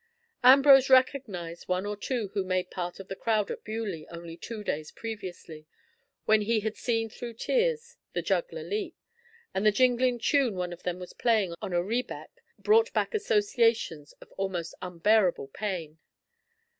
Ambrose 0.43 0.89
recognised 0.89 1.67
one 1.67 1.85
or 1.85 1.95
two 1.95 2.29
who 2.29 2.43
made 2.43 2.71
part 2.71 2.99
of 2.99 3.07
the 3.07 3.15
crowd 3.15 3.51
at 3.51 3.63
Beaulieu 3.63 4.07
only 4.09 4.35
two 4.35 4.63
days 4.63 4.91
previously, 4.91 5.67
when 6.25 6.41
he 6.41 6.61
had 6.61 6.75
"seen 6.75 7.07
through 7.07 7.35
tears 7.35 7.97
the 8.13 8.23
juggler 8.23 8.63
leap," 8.63 8.95
and 9.53 9.63
the 9.63 9.71
jingling 9.71 10.17
tune 10.17 10.55
one 10.55 10.73
of 10.73 10.81
them 10.81 10.97
was 10.99 11.13
playing 11.13 11.53
on 11.61 11.71
a 11.71 11.83
rebeck 11.83 12.31
brought 12.57 12.91
back 12.93 13.13
associations 13.13 14.13
of 14.13 14.31
almost 14.37 14.73
unbearable 14.81 15.49
pain. 15.53 15.99